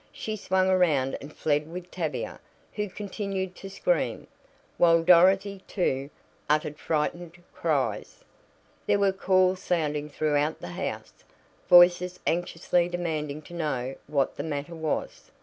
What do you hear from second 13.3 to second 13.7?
to